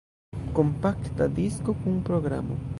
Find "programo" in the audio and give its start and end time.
2.09-2.63